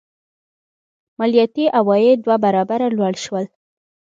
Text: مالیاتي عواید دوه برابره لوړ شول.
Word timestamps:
مالیاتي 1.17 1.65
عواید 1.79 2.17
دوه 2.25 2.35
برابره 2.45 2.87
لوړ 2.97 3.13
شول. 3.23 3.45